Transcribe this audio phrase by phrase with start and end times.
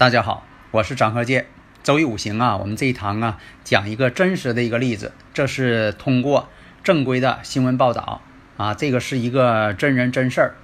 [0.00, 1.44] 大家好，我是张和建。
[1.82, 6.48] 周易五行啊，我们这一堂啊讲一个真实的一个例子，这是通过
[6.82, 8.22] 正规的新闻报道
[8.56, 10.54] 啊，这个是一个真人真事儿。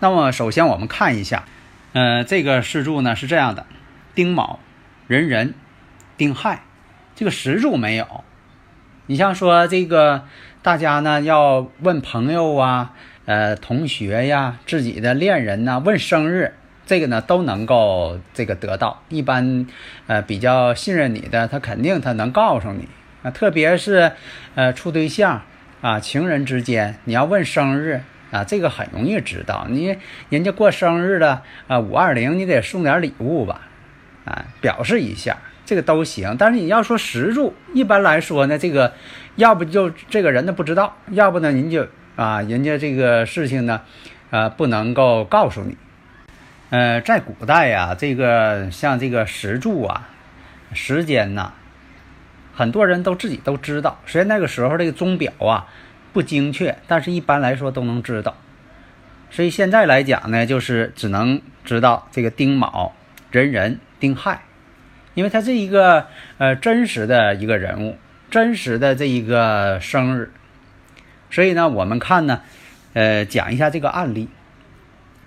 [0.00, 1.46] 那么首先我们看一下，
[1.94, 3.64] 呃，这个四柱呢是这样的：
[4.14, 4.60] 丁卯、
[5.06, 5.54] 壬壬、
[6.18, 6.64] 丁亥，
[7.14, 8.22] 这个时柱没有。
[9.06, 10.26] 你像说这个
[10.60, 12.92] 大家呢要问朋友啊、
[13.24, 16.52] 呃同学呀、自己的恋人呐，问生日。
[16.86, 19.66] 这个呢都能够这个得到，一般
[20.06, 22.88] 呃比较信任你的，他肯定他能告诉你
[23.22, 24.12] 啊，特别是
[24.54, 25.42] 呃处对象
[25.80, 29.66] 啊，情人之间，你要问生日啊，这个很容易知道。
[29.70, 29.96] 你
[30.28, 33.62] 人家过生日了啊，五二零你得送点礼物吧，
[34.26, 36.36] 啊，表示一下，这个都行。
[36.38, 38.92] 但是你要说实柱，一般来说呢，这个
[39.36, 43.80] 要不就这个人呢不知道，要不呢您就啊，人家这个事情呢，
[44.30, 45.76] 呃不能够告诉你。
[46.74, 50.08] 呃，在古代呀，这个像这个时柱啊，
[50.72, 51.52] 时间呐，
[52.52, 54.00] 很多人都自己都知道。
[54.06, 55.68] 虽然那个时候这个钟表啊
[56.12, 58.36] 不精确，但是一般来说都能知道。
[59.30, 62.92] 所以现在来讲呢，就是只能知道这个丁卯、
[63.30, 64.42] 壬壬、丁亥，
[65.14, 66.08] 因为他是一个
[66.38, 67.96] 呃真实的一个人物，
[68.32, 70.32] 真实的这一个生日。
[71.30, 72.40] 所以呢，我们看呢，
[72.94, 74.28] 呃，讲一下这个案例，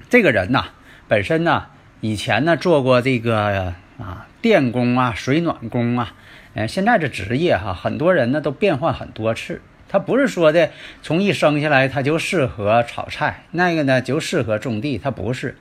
[0.10, 0.72] 这个人呐。
[1.08, 1.68] 本身呢，
[2.02, 6.14] 以前呢做过这个啊电工啊、水暖工啊，
[6.54, 9.62] 呃，现在这职业哈，很多人呢都变换很多次。
[9.90, 15.56] 他不是说的从一生下来他就适合炒菜，那个呢就适合种地，他不是，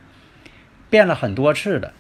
[0.91, 1.93] 变了很多次的。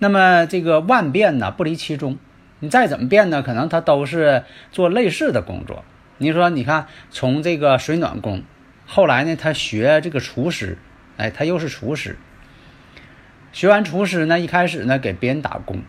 [0.00, 2.18] 那么这个万变呢不离其宗，
[2.58, 4.42] 你再怎么变呢，可能他都是
[4.72, 5.84] 做类似的工作。
[6.16, 8.42] 你说，你看从这个水暖工，
[8.84, 10.76] 后来呢他学这个厨师，
[11.18, 12.18] 哎，他又是厨师。
[13.50, 15.82] 学完厨师呢，一开始呢给别人打工，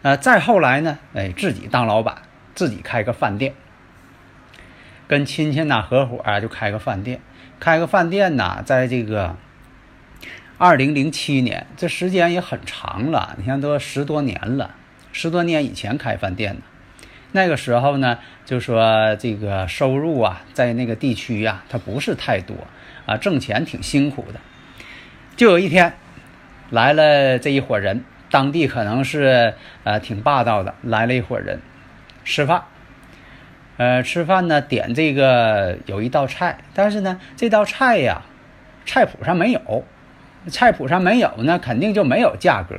[0.00, 2.22] 呃，再后来呢，哎，自己当老板，
[2.54, 3.54] 自己开个饭店，
[5.06, 7.20] 跟亲戚呢合伙啊，就开个饭店，
[7.60, 9.36] 开个饭店呢，在这个
[10.56, 14.74] 二零零七年，这时间也很长了，你看都十多年了，
[15.12, 16.62] 十多年以前开饭店的，
[17.32, 22.56] 那个时候呢，就说这个收入啊，在那个地区呀，它不是太多
[23.06, 24.40] 啊，挣钱挺辛苦的，
[25.36, 25.92] 就有一天。
[26.72, 29.52] 来了这一伙人，当地可能是
[29.84, 31.60] 呃挺霸道的，来了一伙人
[32.24, 32.62] 吃饭。
[33.76, 38.22] 呃，吃饭呢点这个有一道菜，但是呢这道菜呀，
[38.86, 39.84] 菜谱上没有，
[40.48, 42.76] 菜谱上没有呢，肯定就没有价格。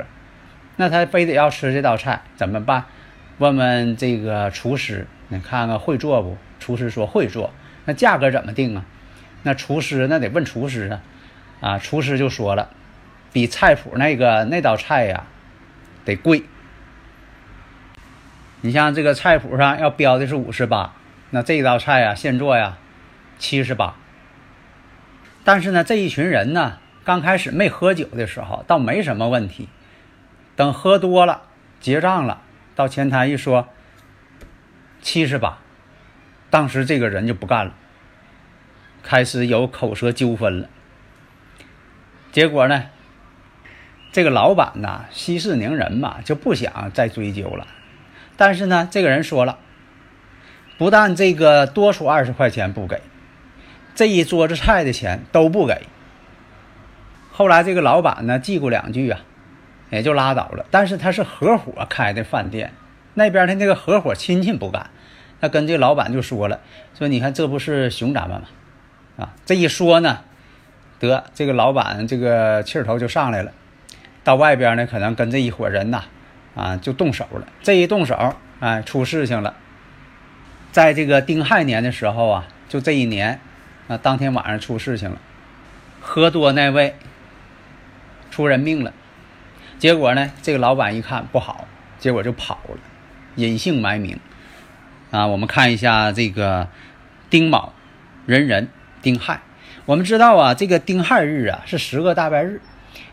[0.75, 2.85] 那他非得要吃这道菜，怎么办？
[3.37, 6.35] 问问这个厨师，你看看会做不？
[6.59, 7.51] 厨师说会做。
[7.85, 8.85] 那价格怎么定啊？
[9.43, 11.01] 那厨师那得问厨师啊。
[11.61, 12.71] 啊，厨师就说了。
[13.33, 15.25] 比菜谱那个那道菜呀，
[16.05, 16.43] 得贵。
[18.61, 20.93] 你像这个菜谱上要标的是五十八，
[21.31, 22.77] 那这道菜呀现做呀
[23.39, 23.95] 七十八。
[25.43, 29.67] 但是呢，这一群人呢，刚开始没喝酒的时候倒没什么问题，
[30.55, 31.41] 等喝多了
[31.81, 32.41] 结账了，
[32.75, 33.67] 到前台一说
[35.01, 35.57] 七十八，
[36.49, 37.73] 当时这个人就不干了，
[39.01, 40.69] 开始有口舌纠纷了。
[42.31, 42.85] 结果呢？
[44.13, 47.65] 这个老板呐，息事宁人嘛，就不想再追究了。
[48.37, 49.57] 但是呢，这个人说了，
[50.77, 53.01] 不但这个多出二十块钱不给，
[53.95, 55.87] 这一桌子菜的钱都不给。
[57.31, 59.19] 后来这个老板呢，记过两句啊，
[59.89, 60.67] 也就拉倒了。
[60.69, 62.71] 但是他是合伙开的饭店，
[63.15, 64.91] 那边的那个合伙亲戚不干，
[65.41, 66.59] 他跟这老板就说了，
[66.95, 68.47] 说你看这不是熊咱们吗？
[69.17, 70.19] 啊，这一说呢，
[70.99, 73.51] 得这个老板这个气头就上来了。
[74.23, 76.03] 到外边呢，可能跟这一伙人呐，
[76.55, 77.47] 啊，就动手了。
[77.61, 79.55] 这一动手，哎，出事情了。
[80.71, 83.39] 在这个丁亥年的时候啊，就这一年，
[83.87, 85.17] 啊，当天晚上出事情了，
[85.99, 86.95] 喝多那位
[88.31, 88.93] 出人命了。
[89.77, 91.67] 结果呢，这个老板一看不好，
[91.99, 92.79] 结果就跑了，
[93.35, 94.17] 隐姓埋名。
[95.11, 96.69] 啊，我们看一下这个
[97.29, 97.73] 丁卯、
[98.25, 98.69] 壬壬、
[99.01, 99.41] 丁亥。
[99.85, 102.61] 我们知道啊，这个丁亥日啊是十个大败日。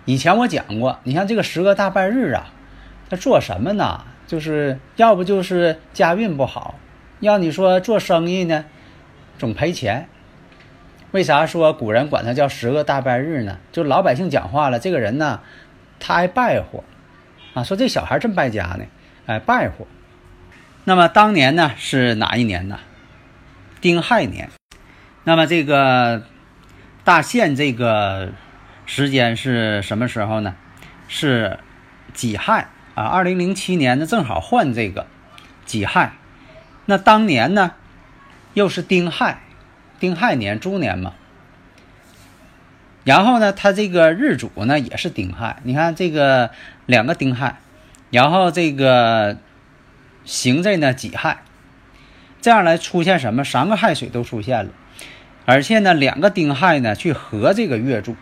[0.05, 2.53] 以前我讲过，你像这个十个大半日啊，
[3.09, 4.05] 他做什么呢？
[4.27, 6.77] 就是要不就是家运不好，
[7.21, 8.65] 要你说做生意呢，
[9.39, 10.09] 总赔钱。
[11.11, 13.59] 为啥说古人管他叫十个大半日呢？
[13.73, 15.41] 就老百姓讲话了，这个人呢，
[15.99, 16.85] 他爱败火，
[17.55, 18.85] 啊，说这小孩真败家呢，
[19.27, 19.87] 哎，败火。
[20.85, 22.79] 那么当年呢是哪一年呢？
[23.81, 24.49] 丁亥年。
[25.25, 26.23] 那么这个
[27.03, 28.31] 大限这个
[28.93, 30.57] 时间是什么时候呢？
[31.07, 31.61] 是
[32.13, 32.67] 己亥
[32.97, 35.07] 啊，二零零七年呢正好换这个
[35.65, 36.15] 己亥。
[36.87, 37.71] 那当年呢
[38.53, 39.43] 又是丁亥。
[40.01, 41.15] 丁亥年，猪年嘛。
[43.05, 45.61] 然后呢，它这个日主呢也是丁亥。
[45.63, 46.51] 你看这个
[46.87, 47.61] 两个丁亥，
[48.11, 49.37] 然后这个
[50.25, 51.45] 行在呢己亥，
[52.41, 53.45] 这样来出现什么？
[53.45, 54.73] 三个亥水都出现了，
[55.47, 58.17] 而且呢两个丁亥呢去合这个月柱，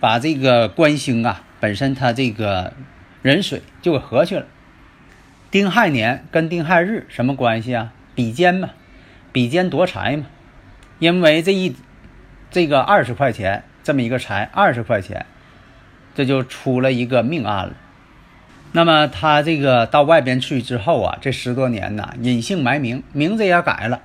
[0.00, 2.72] 把这个官星啊本身它这个
[3.22, 4.46] 壬水就给合去了。
[5.50, 7.92] 丁亥年跟丁亥日什么关系啊？
[8.14, 8.70] 比肩嘛，
[9.32, 10.26] 比肩夺财嘛。
[10.98, 11.74] 因为这一
[12.50, 15.26] 这个二十块钱这么一个财，二十块钱，
[16.14, 17.72] 这就出了一个命案了。
[18.72, 24.02] 那么他这个到外边去之后啊，这十多年呢，隐姓埋名，名字也改了，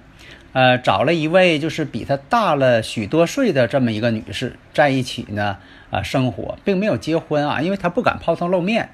[0.53, 5.57] 呃，找了一位就是比他大了许多岁的这么一个女士在一起呢，
[5.89, 8.91] 啊，生活并没有结婚啊，因为他不敢抛头露面，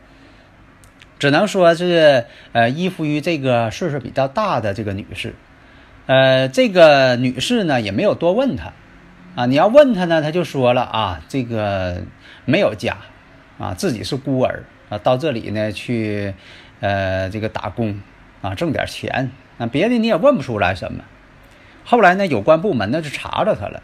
[1.20, 5.36] 只能说是呃依附于这个岁数比较大的这个女士。
[6.06, 8.72] 呃，这个女士呢也没有多问他，
[9.36, 12.04] 啊，你要问他呢，他就说了啊，这个
[12.46, 12.96] 没有家，
[13.58, 16.34] 啊，自己是孤儿啊，到这里呢去，
[16.80, 18.00] 呃，这个打工
[18.42, 21.04] 啊，挣点钱，啊，别的你也问不出来什么。
[21.84, 23.84] 后来呢，有关部门呢就查着他了，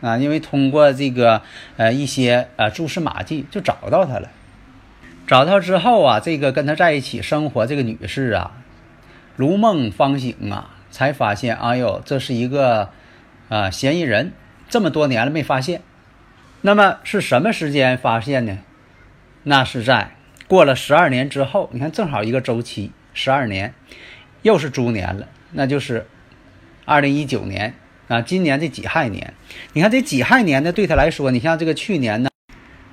[0.00, 1.42] 啊，因为通过这个
[1.76, 4.30] 呃一些呃蛛丝马迹就找到他了，
[5.26, 8.52] 找到之后啊，这个跟他在一起生活这个女士啊，
[9.36, 10.70] 如梦方醒啊。
[10.92, 12.90] 才发现，哎呦，这是一个
[13.48, 14.32] 啊嫌疑人，
[14.68, 15.80] 这么多年了没发现。
[16.60, 18.58] 那么是什么时间发现呢？
[19.44, 20.14] 那是在
[20.46, 21.70] 过了十二年之后。
[21.72, 23.72] 你看，正好一个周期，十二年，
[24.42, 26.06] 又是猪年了，那就是
[26.84, 27.74] 二零一九年
[28.08, 28.20] 啊。
[28.22, 29.34] 今年的己亥年，
[29.72, 32.30] 你看这己亥年呢，对他来说，你像这个去年呢，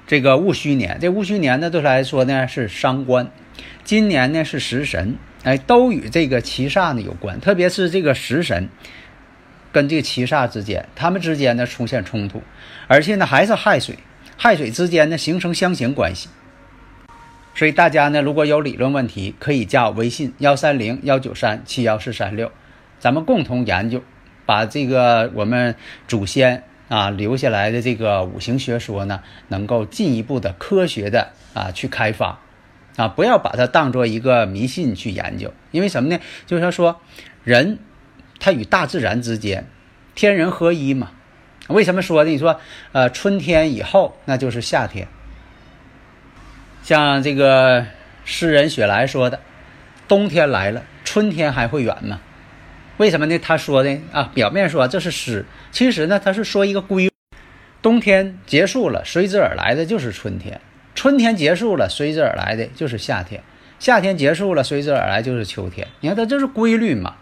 [0.08, 3.30] 这个戊戌年，这戊戌年呢，对他来说呢是伤官，
[3.84, 5.16] 今年呢是食神。
[5.44, 8.68] 哎，都与这个七煞呢有关，特别是这个食神
[9.72, 12.44] 跟这个七煞之间，他们之间呢出现冲突，
[12.88, 13.98] 而且呢还是亥水，
[14.36, 16.28] 亥水之间呢形成相刑关系。
[17.56, 22.52] 所以大家呢如果有理论问题，可以加我微信幺三零幺九三七幺四三六，
[23.00, 24.04] 咱们共同研究，
[24.46, 25.76] 把这个我们
[26.08, 32.40] 祖先啊留下来的这个五行学说呢，能够进一步的科学的啊去开发。
[32.98, 36.20] 啊，不要把它当做一个迷信去研究，因为什么呢？
[36.46, 37.00] 就是说，
[37.46, 37.80] 人
[38.40, 39.68] 他与大自然之间
[40.16, 41.12] 天人合一嘛。
[41.70, 42.30] 为什么说呢？
[42.30, 42.60] 你说，
[42.92, 45.08] 呃，春天以后那就是夏天。
[46.84, 47.86] 像这个
[48.26, 49.40] 诗人雪莱说的
[50.10, 52.20] ：“冬天来了，春天还会远吗？”
[53.00, 53.40] 为什么呢？
[53.40, 57.10] 他说的啊，表面说这是诗，其实呢，他是说一个规，
[57.82, 60.60] 冬天结束了，随之而来的就是春天。
[60.96, 63.40] 春天结束了，随之而来的就是夏天；
[63.80, 65.88] 夏天结束了，随之而来就是秋天。
[66.02, 67.16] 你看，它这是规律嘛？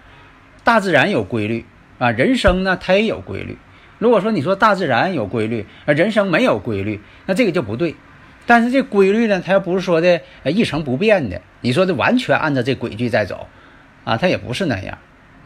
[0.63, 1.63] 大自然有规律
[1.99, 3.59] 啊，人生呢，它也有规律。
[3.99, 7.95] 如果说你说大自然有规律，而人生没有规律，那这个就不对。
[8.47, 11.39] 但是这规律呢，它又不是说的一成不变的。
[11.61, 13.47] 你说的完全按照这轨迹在走，
[14.03, 14.97] 啊，它也不是那样。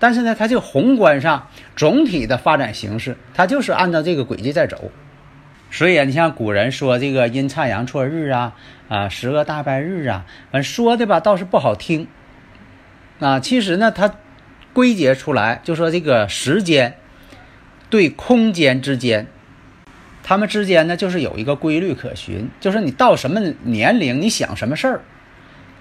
[0.01, 4.91] 但是呢，它这个宏观上总体的发展形式，它就是按照这个轨迹在走。
[5.69, 8.55] 所以啊，你像古人说这个阴差阳错日啊，
[8.89, 12.07] 啊十个大败日啊，反正说的吧倒是不好听，
[13.19, 14.15] 啊，其实呢，它
[14.73, 16.95] 归结出来就说这个时间
[17.91, 19.27] 对空间之间，
[20.23, 25.01] 他们之间呢就是有一个规律可循，就是你到什么年龄，你想什么事儿，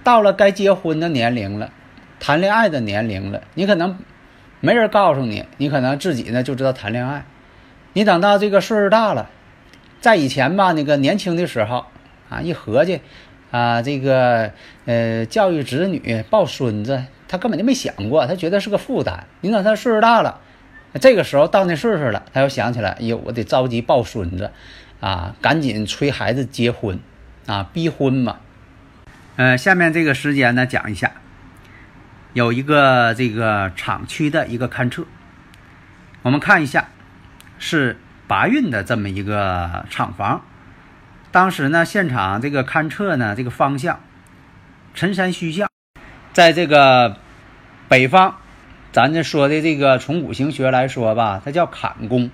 [0.03, 1.71] 到了该结婚的年龄了，
[2.19, 3.97] 谈恋爱的年龄了，你可能
[4.61, 7.25] 没人告诉你，你可能自己呢就知道谈恋爱，
[7.93, 9.29] 你等到这个岁数大了。
[9.99, 11.85] 在以前吧，那个年轻的时候，
[12.29, 13.01] 啊，一合计，
[13.51, 14.51] 啊，这个
[14.85, 19.25] 呃，教育子女、抱孙子，他根本就没想过，他觉得是个负担。
[19.41, 20.39] 你等他岁数大了，
[20.99, 24.49] 这个时候到那岁数了，他又想起来，哎呦，我得着急抱孙子，
[24.99, 26.99] 啊，赶紧催孩子结婚，
[27.45, 28.37] 啊，逼婚嘛。
[29.35, 31.11] 呃，下面这个时间呢，讲一下，
[32.33, 35.05] 有一个这个厂区的一个勘测，
[36.21, 36.87] 我们看一下，
[37.59, 40.41] 是八运的这么一个厂房。
[41.31, 43.99] 当时呢，现场这个勘测呢，这个方向，
[44.93, 45.69] 辰山虚向，
[46.31, 47.17] 在这个
[47.89, 48.35] 北方，
[48.93, 52.31] 咱这说的这个从五行学来说吧，它叫坎宫。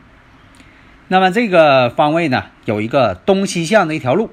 [1.07, 4.31] 那么这个方位呢，有一个东西向的一条路。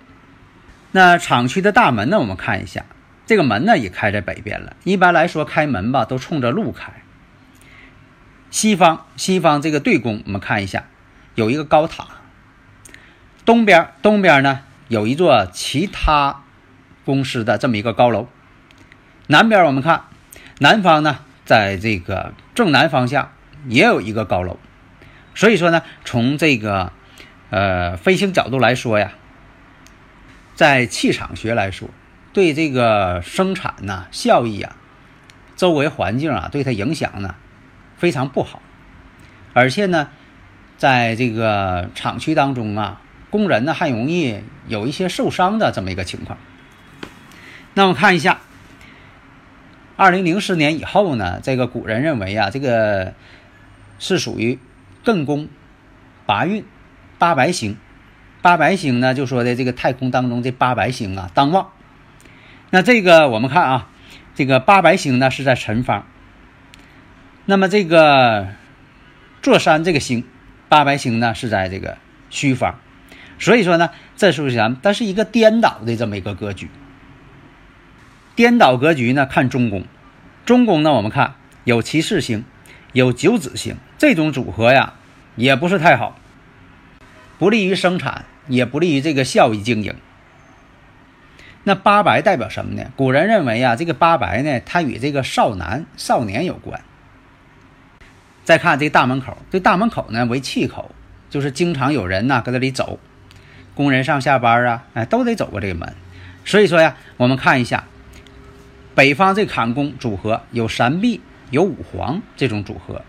[0.92, 2.84] 那厂区的大门呢，我们看一下，
[3.26, 4.76] 这个门呢也开在北边了。
[4.84, 6.92] 一般来说，开门吧都冲着路开。
[8.50, 10.84] 西方，西方这个对宫，我们看一下，
[11.34, 12.06] 有一个高塔。
[13.44, 16.42] 东边，东边呢有一座其他
[17.04, 18.28] 公司的这么一个高楼。
[19.26, 20.04] 南边我们看，
[20.60, 23.32] 南方呢在这个正南方向
[23.66, 24.58] 也有一个高楼。
[25.34, 26.92] 所以说呢，从这个
[27.50, 29.12] 呃飞行角度来说呀，
[30.54, 31.88] 在气场学来说，
[32.34, 34.76] 对这个生产呐效益啊，
[35.56, 37.34] 周围环境啊对它影响呢
[37.96, 38.60] 非常不好，
[39.54, 40.10] 而且呢，
[40.76, 43.00] 在这个厂区当中啊。
[43.30, 46.38] 工人呢还容易有一些受伤的这么一个情况。
[47.72, 48.38] 那我们看一下，
[49.96, 53.12] 二零零四年以后呢，这个古人认为啊，这个
[53.98, 54.60] 是属于
[55.04, 55.48] 艮宫
[56.26, 56.64] 八运
[57.18, 57.76] 八白星。
[58.40, 61.72] 八白星呢，就说的这个太空当中这八白星啊当旺。
[62.74, 63.88] 那这个我们看啊，
[64.34, 66.08] 这个八白星呢是在辰方。
[67.44, 68.48] 那么这个
[69.42, 70.24] 座山这个星
[70.68, 71.98] 八白星呢是在这个
[72.30, 72.80] 戌方。
[73.38, 74.80] 所以说呢，这是不是咱们？
[74.82, 76.68] 它是一个颠倒的这么一个格局。
[78.34, 79.84] 颠倒格局呢，看中宫。
[80.44, 82.44] 中宫呢，我们看有骑士星，
[82.92, 84.94] 有九子星，这种组合呀，
[85.36, 86.18] 也不是太好，
[87.38, 89.94] 不利于生产，也不利于这个效益经营。
[91.66, 92.90] 那八白代表什么呢？
[92.94, 96.82] 古人认为啊，这个八白呢，它与这个少男、少年有关。
[98.44, 100.94] 再看这大门口，这大门口呢为气口，
[101.30, 102.98] 就是经常有人呢搁这里走。
[103.74, 105.94] 工人上下班啊，哎，都得走过这个门。
[106.44, 107.84] 所以说呀，我们看一下
[108.94, 113.02] 北方这坎宫组合有三碧有五黄这种组合，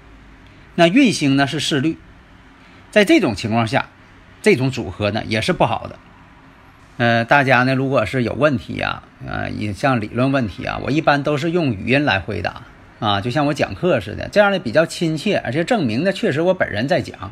[0.75, 1.97] 那运星呢是四绿，
[2.89, 3.89] 在这种情况下，
[4.41, 5.99] 这种组合呢也是不好的。
[6.97, 12.61] 呃，大家呢如果是有问题呀，呃，也像理论问题啊，我一般都是用语音来回答
[12.99, 17.31] 啊，就像我讲课似的，这样呢比较亲切，而且证明呢确实我本人在讲。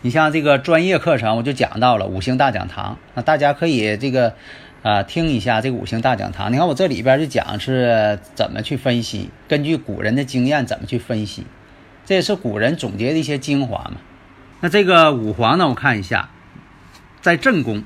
[0.00, 4.34] 你像这个专业课程，我就讲到了五行大讲堂，那大家可以这个，
[4.84, 6.52] 啊，听一下这个五行大讲堂。
[6.52, 11.44] 你看我这里边就讲是怎么去分析，根据古人的经验怎么去分析，
[12.06, 13.96] 这也是古人总结的一些精华嘛。
[14.60, 16.28] 那这个五黄呢，我看一下，
[17.20, 17.82] 在正宫，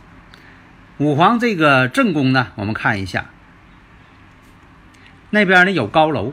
[1.02, 3.30] 五黄这个正宫呢，我们看一下，
[5.30, 6.32] 那边呢有高楼，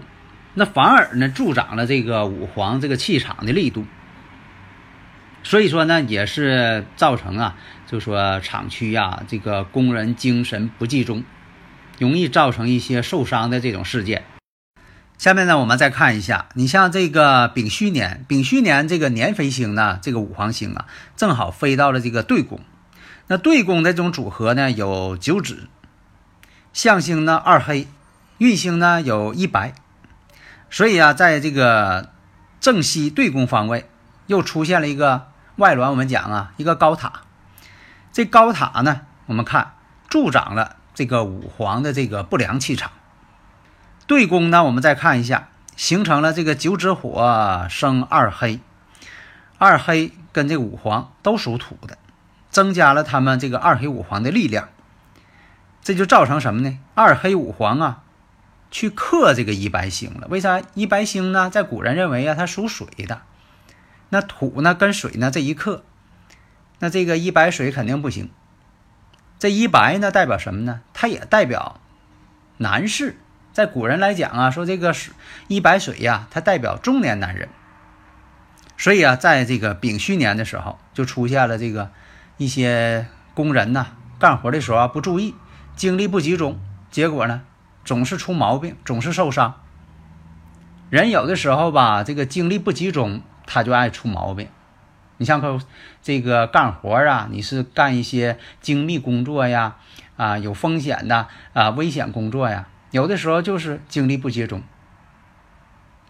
[0.53, 3.83] 那反而呢助长了这个五黄这个气场的力度。
[5.41, 7.55] 所以说呢，也是造成啊，
[7.87, 11.23] 就说厂区呀，这个工人精神不集中，
[11.97, 14.23] 容易造成一些受伤的这种事件。
[15.17, 20.85] 下面呢，我们再看一下，你像这个丙戌年，丙戌年这个年飞星呢，这个五黄星啊，
[21.15, 22.59] 正好飞到了这个对宫。
[23.29, 25.69] 那对宫的这种组合呢，有九紫，
[26.73, 27.87] 相星呢二黑，
[28.39, 29.73] 运星呢有一白。
[30.69, 32.09] 所以啊，在这个
[32.59, 33.89] 正西对宫方位。
[34.29, 37.21] 又出现了一个外轮，我们讲啊，一个高塔。
[38.11, 39.73] 这高塔呢，我们看
[40.07, 42.91] 助长了这个五黄的这个不良气场。
[44.05, 48.59] 对宫呢，我们再看一下，形成了这个九紫火生二黑，
[49.57, 51.97] 二黑跟这五黄都属土的，
[52.49, 54.69] 增加了他们这个二黑五黄的力量。
[55.81, 56.77] 这就造成什么呢？
[56.93, 58.03] 二黑五黄啊，
[58.69, 60.27] 去克这个一白星了。
[60.29, 61.49] 为啥一白星呢？
[61.49, 63.21] 在古人认为啊，它属水的。
[64.09, 65.83] 那土呢跟水呢这一克，
[66.79, 68.29] 那这个一白水肯定不行。
[69.39, 70.81] 这一白呢代表什么呢？
[70.93, 71.79] 它也代表
[72.57, 73.17] 男士。
[73.51, 74.93] 在古人来讲啊，说这个
[75.47, 77.49] 一白水呀，它代表中年男人。
[78.77, 81.91] 所以啊，在这个丙戌年的时候，就出现了这个
[82.39, 83.05] 一些
[83.35, 83.85] 工人呐，
[84.17, 85.35] 干活的时候啊不注意，
[85.75, 87.43] 精力不集中，结果呢
[87.85, 89.61] 总是出毛病，总是受伤。
[90.89, 93.21] 人有的时候吧，这个精力不集中。
[93.51, 94.47] 他就爱出毛病，
[95.17, 95.59] 你像个
[96.03, 99.77] 这个干活啊，你是干一些精密工作呀，
[100.17, 104.61] 啊有风险的啊危险工作呀，有的时候就是精力不集中，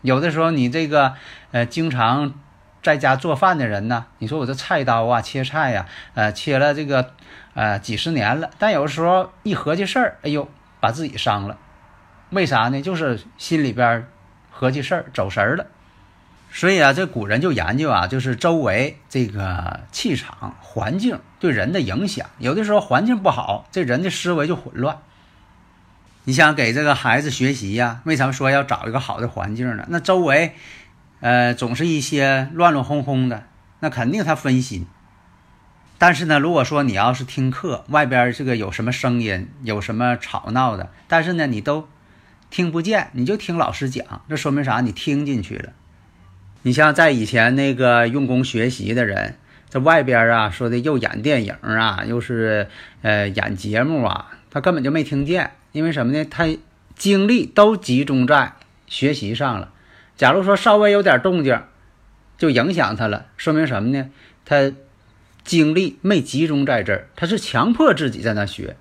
[0.02, 1.14] 有的时候你这个
[1.52, 2.34] 呃经常
[2.82, 7.12] 在家做饭的人呢，你说我这菜刀啊切菜呀，呃切了这个
[7.54, 11.58] 呃几十年了，但有的时候一合计事儿，哎呦把自己伤了，
[12.30, 12.82] 为啥呢？
[12.82, 14.08] 就是心里边
[14.52, 15.66] 合计事儿、走神儿了。
[16.52, 22.28] 所以啊，这古人就研究啊，就是周围这个气场、环境对人的影响。
[22.40, 24.98] 有的时候环境不好，这人的思维就混乱。
[26.24, 28.02] 你想给这个孩子学习呀？
[28.04, 29.86] 为什么说要找一个好的环境呢？
[29.90, 30.56] 那周围，
[31.22, 33.44] 呃，总是一些乱乱哄哄的，
[33.82, 34.86] 那肯定他分心。
[35.98, 41.90] 但是呢，如果说你要是听课，外边这个有什么声音，有什么吵闹的，但是呢，你都
[42.50, 44.80] 听不见，你就听老师讲，这说明啥？
[44.80, 45.74] 你听进去了。
[46.62, 49.36] 你像在以前那个用功学习的人，
[49.68, 52.70] 在外边啊说的又演电影啊，又是
[53.02, 56.24] 呃演节目啊，他根本就没听见，因为什么呢？
[56.24, 56.48] 他
[56.96, 58.54] 精力都集中在
[58.88, 59.74] 学习上了。
[60.20, 61.62] 假如说稍微有点动静，
[62.38, 64.10] 就影响他了，说明什么呢？
[64.44, 64.74] 他
[65.46, 68.76] 精力没集中在这儿，他是强迫自己在那学。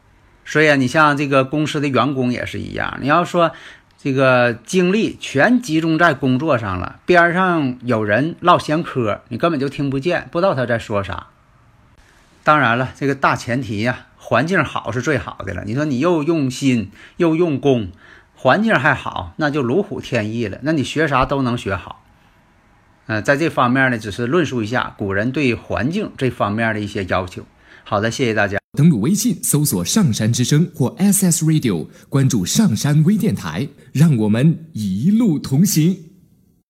[0.44, 3.52] 所以啊，你像这个公司的员工也是一样，你要说。
[4.00, 11.26] 这个精力全集中在工作上了，边上有人唠闲嗑，你根本就听不见，不知道他在说啥。
[12.44, 15.64] 当然了，这个大前提呀，环境好是最好的了。
[15.66, 17.90] 你说你又用心又用功，
[18.40, 20.60] 环境还好，那就如虎添翼了。
[20.62, 22.04] 那你学啥都能学好。
[23.08, 27.42] 嗯，在这方面呢，只是论述一下古人对环境这方面的一些要求。
[27.82, 28.56] 好的，谢谢大家。
[28.76, 36.07] 登录微信，搜索“上山之声”或 SS Radio，关注上山微电台，让我们一路同行。